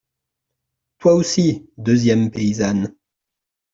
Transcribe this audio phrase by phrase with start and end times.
[0.97, 1.69] Toi aussi.
[1.77, 2.95] deuxième paysanne.